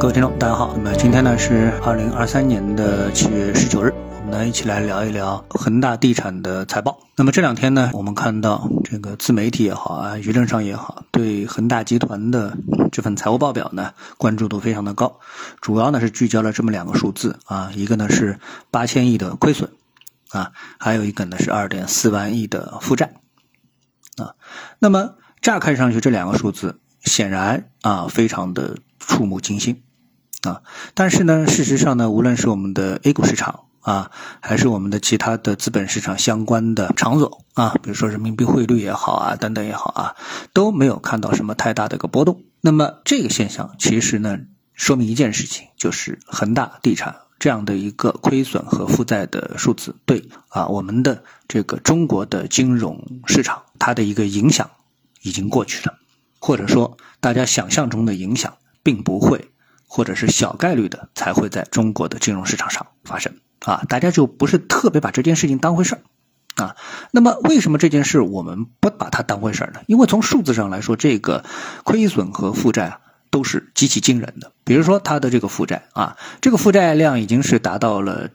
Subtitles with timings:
[0.00, 0.76] 各位听众，大家好。
[0.76, 7.00] 那么今天呢是二零二三年的七月十九日，我们呢一起来聊一聊恒大地产的财报。
[7.16, 12.56] 那么这两天呢，我们看到这个自媒体也好啊，舆论上也好，对恒大集团的
[12.92, 15.18] 这份财务报表呢关注度非常的高，
[15.60, 18.38] 主要呢是聚焦了这么两个数字啊，一个呢是
[18.70, 19.68] 八千亿的亏损
[20.30, 23.14] 啊，还有一个呢是二点四万亿的负债
[24.16, 24.36] 啊。
[24.78, 29.82] 那么乍看上去这两个数字显然啊非常的触目惊心。
[30.48, 30.62] 啊，
[30.94, 40.16] 但是呢，事实上呢，无论是我们的 A 股市场啊，还是我们的其他的资本市场相关的场所啊，比如说人民币汇率也好啊，等等也好啊，
[40.54, 42.42] 都没有看到什么太大的一个波动。
[42.62, 44.38] 那么这个现象其实呢，
[44.72, 54.70] 说明一件事情，就是恒大地产这样的一个亏损和负债的数字，对啊，我们的这个中国的金融市场它的一个影响
[55.22, 55.94] 已经过去了，
[56.40, 59.50] 或者说大家想象中的影响并不会。
[59.88, 66.02] 或者是小概率的才会在中国的金融市场上发生啊，大家就不是特别把这件事情当回事儿
[66.62, 66.76] 啊。
[67.10, 69.80] 那么为什么这件事我们不把它当回事儿呢？
[69.86, 71.44] 因为从数字上来说，这个
[71.84, 74.52] 亏损和负债啊都是极其惊人的。
[74.64, 78.28] 比如说它的这个负债啊，这个负债量已经是达到了，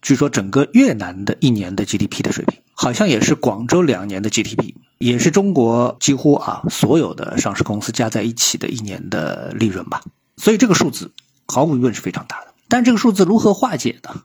[0.00, 10.00] 据说整个越南的一年的 GDP 的水平，好像也是广州两年的 GDP，也是中国几乎啊所有的上市公司加在一起的一年的利润吧。
[10.40, 11.12] 所以这个数字
[11.46, 14.22] 毫无疑问是非常大的，但这个数字如何化解呢？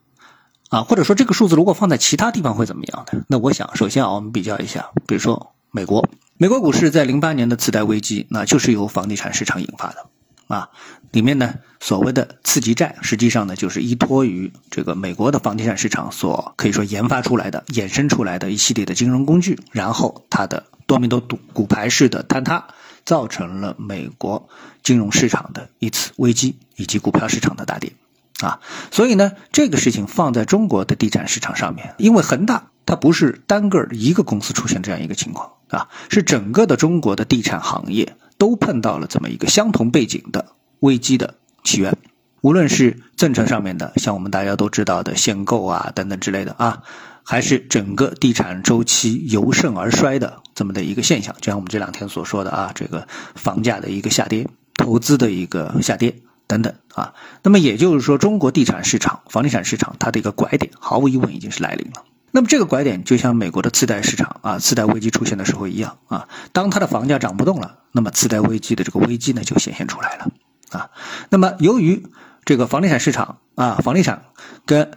[0.69, 3.25] 啊，或者说这个数字如果放在其他地方会怎么样呢？
[3.27, 6.07] 那我想，首先啊，我们比较一下，比如说美国，
[6.38, 10.07] 美国股市在零八年的次贷危机，那就是由房地产市场引发的
[10.47, 10.69] 啊。
[11.11, 22.67] 里面呢，所谓的次级债，实际上呢，就是依托于这个美国的房地产市场所可以说研发出来的、衍生出来的一系列的金融工具，然后它的多米诺骨骨牌式的坍塌。
[23.05, 24.49] 造成了美国
[24.83, 27.93] 金融市场的一次危机，以及股票市场的大跌，
[28.39, 28.59] 啊，
[28.91, 41.97] 所以呢，这个事情放在中国的地产市场上面，因为恒大它不是单个一个公司出现这样一个情况啊，是整个的中国的地产行业都碰到了这么一个相同背景的危机的起源，
[42.45, 46.83] 无论是政策上面的，像我们大家都知道的限购啊等等之类的啊。
[47.23, 57.16] 还是整个地产周期由盛而衰的这么的一个现象，就像我们这两天所说的啊，这个房价的一个下跌，投资的一个下跌等等啊。
[57.41, 62.03] 那么也就是说，中国地产市场、房地产市场它的一个拐点，毫无疑问已经是来临了。
[62.29, 70.31] 那么这个拐点就像美国的次贷市场啊，次贷危机出现的时候一样啊，当它的房价涨不动了，那么次贷危机的这个危机呢就显现出来了
[70.69, 70.91] 啊。
[71.31, 72.06] 那么由于
[72.45, 74.25] 这个房地产市场啊，房地产
[74.66, 74.91] 跟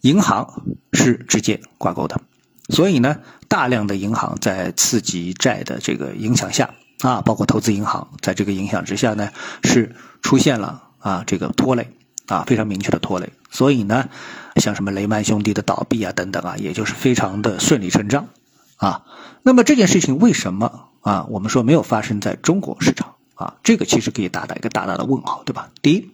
[0.00, 0.62] 银行
[0.92, 2.20] 是直接挂钩的，
[2.68, 3.18] 所以呢，
[3.48, 9.30] 大量的银行在次级债的这个影响下啊，包括投资银行在这个影响之下呢，
[9.64, 11.90] 是出现了啊这个拖累
[12.26, 13.32] 啊非常明确的拖累。
[13.50, 14.08] 所以呢，
[14.56, 18.28] 像什么雷曼兄弟的倒闭啊等等啊，也就是非常的顺理成章
[18.76, 19.04] 啊。
[19.42, 23.54] 那么这件事情为什么啊我们说没有发生在中国市场啊？
[23.62, 25.70] 这个其实可以打打一个大大的问号，对吧？
[25.82, 26.10] 第一。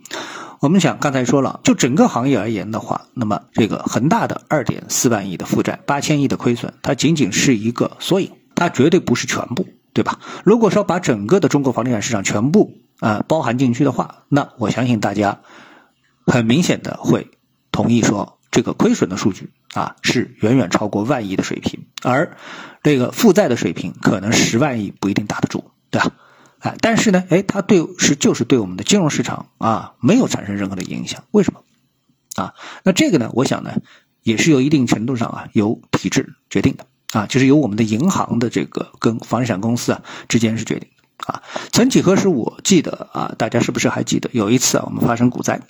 [0.60, 10.20] 我们想刚才说了，就整个行业而言的话，那么这个恒大的二点四万亿的负债、八千亿的亏损，它仅仅是一个缩影，它绝对不是全部，对吧？
[10.44, 15.40] 如果说把整个的中国房地产市场全部啊包含进去的话，那我相信大家
[16.26, 17.30] 很明显的会
[17.72, 22.36] 同意说，这个亏损的数据啊是远远超过万亿的水平，而
[22.82, 26.10] 这个负债的水平可能十万亿不一定打得住，对吧？
[26.60, 31.62] 哎，但是呢，哎，它对是就是对我们的金融市场啊没有产生任何的影响，为什么？
[32.36, 32.54] 啊，
[32.84, 33.82] 那这个呢，我想呢，
[34.22, 41.42] 也是有一定程度上啊由体制决定的啊，就是由我们的银行的这个跟房地产公司啊之间是决定的啊。
[41.72, 45.60] 曾几何时，我记得啊，大家是不是还记得有一次啊，我们发生股灾？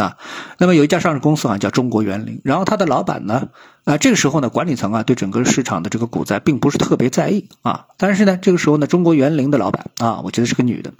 [0.00, 0.16] 啊，
[0.58, 3.48] 那么有一家上市公司啊，叫中国园林，然后他的老板呢，
[3.84, 10.92] 啊，这个时候呢，管理层啊，对整个市场的这个股灾并不是特别在意啊，但是呢，这个时候呢，中国园林的老板啊，我觉得是个女的，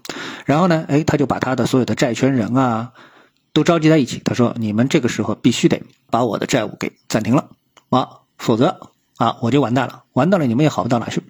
[0.44, 2.92] 然后呢，哎，他就把他的所有的债权人啊，
[3.52, 7.48] 都召集在一起，他说，你们这个时候必须得把我的债务给暂停了。
[7.88, 11.22] 啊，否则啊，我就完蛋了，完蛋了，你们也好不到哪去。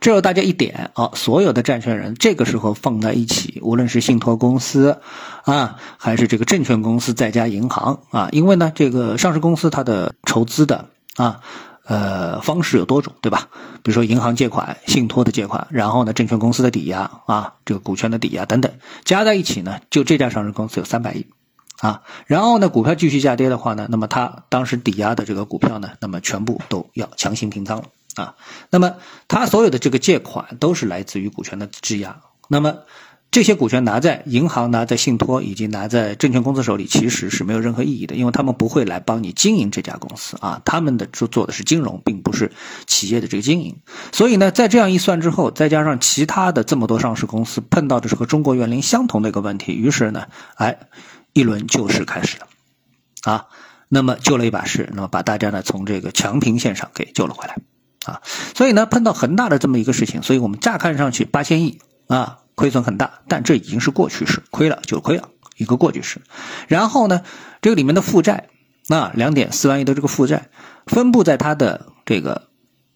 [0.00, 5.00] 这有大家一点啊，所有的债权人这个时候放在一起，无论是信托公司
[5.44, 11.40] 啊，还是这个证券公司再加银行啊，因为呢，这个上市公司它的筹资的啊，
[11.84, 13.48] 呃方式有多种，对吧？
[13.82, 18.72] 比如说银行借款、信托的借款，然后呢，证券公司的抵押啊，这个股权的抵押等等，
[19.04, 21.26] 加在一起呢，就这家上市公司有三百亿
[21.80, 22.02] 啊。
[22.26, 27.84] 然后呢，股票继续下跌的话呢，那么它当时抵押的这个股票呢，那么全部都要强行平仓了。
[28.16, 28.34] 啊，
[28.70, 28.96] 那么
[29.28, 32.78] 他所有的这个借款都是来自于股权的质押，那么
[33.30, 42.52] 这些股权拿在银行、拿在信托以及拿在证券公司手里，其实是没有任何意义的，因为他们不会来帮你经营这家公司啊，他们的做做的是金融，并不是
[42.86, 43.76] 企业的这个经营。
[44.12, 50.78] 所以呢，在这样一算之后，再加上其他的这么多上市公司碰到的是和中国园林相同的一个问题，于是呢，哎，
[51.34, 52.46] 一轮救市开始了，
[53.24, 53.46] 啊，
[53.88, 57.58] 那么救了一把市，那么把大家呢从这个强平线上给救了回来，
[58.06, 58.22] 啊，
[58.54, 62.38] 所以呢，碰到恒大的这么一个事情，所以我们乍看上去八千亿啊。
[62.58, 66.22] 亏损很大，但这已经是过去式，亏了就亏了，一个过去式。
[66.68, 67.20] 然后呢，
[67.60, 68.48] 这个里面的负债，
[68.88, 70.48] 那两点四万亿的这个负债，
[70.86, 72.48] 分布在它的这个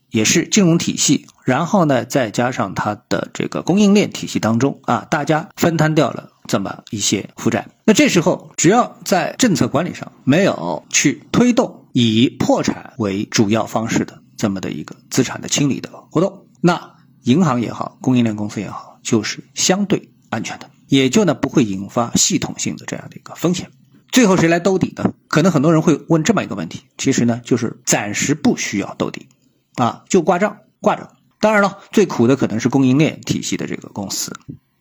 [0.08, 7.68] 也是金融体系，然后呢，再加上它的这个供应链体系当中啊，大家分摊掉了这么一些负债。
[7.84, 16.94] 那这时候，只要在政策管理上没有去推动以破产为主要方式的这么的一个资产的清理的活动，那
[17.24, 18.98] 银行也好，供应链公司也好。
[19.02, 23.70] 就是相对安全的，也就呢不会引发系统性的这样的一个风险。
[24.10, 25.12] 最后谁来兜底呢？
[25.28, 29.28] 可能很多人会问这么一个问题，其实呢就是暂时不需要兜底，
[29.74, 31.10] 啊就挂账挂着。
[31.38, 34.32] 当然了，最苦的可能是供应链体系的这个公司。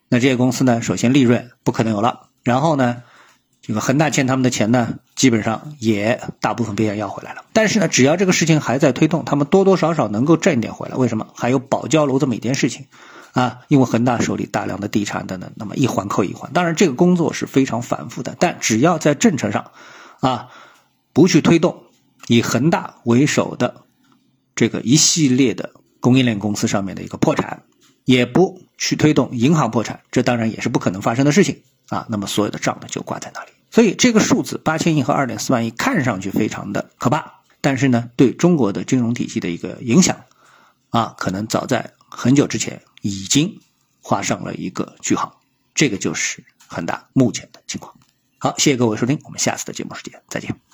[0.10, 3.04] 那这些公司呢，首先利润不可能有了，然后呢。
[3.69, 7.45] 这个恒大欠他们的钱呢，基本上也大部分被人要回来了。
[7.54, 10.95] 但是呢，只要这个事情还在推动，他们多多少少能够挣一点回来。
[10.95, 11.27] 为什么？
[11.36, 12.88] 还有保交楼这么一件事情，
[13.33, 16.51] 啊，因为恒大手里大量的地产等等，那么一环扣一环。
[16.51, 19.69] 当然，这个工作是非常反复的，但只要在政策上，
[20.19, 20.48] 啊，
[21.13, 21.83] 不去推动
[22.27, 23.83] 以恒大为首的
[24.56, 27.62] 这个一系列的供应链公司上面的一个破产，
[28.04, 32.07] 也不去推动银行破产，这当然也是不可能发生的事情啊。
[32.10, 33.51] 那么所有的账呢，就挂在那里。
[33.71, 40.25] 所以这个数字八千亿和二点四万亿看上去非常的可怕，但是呢，对中国的金融体系的一个影响，
[40.89, 43.60] 啊，可能早在很久之前已经
[44.01, 45.39] 画上了一个句号。
[45.75, 47.95] 这个就是恒大目前的情况。
[48.38, 50.69] 好，谢谢各位收听，我们下次的节目时间再见。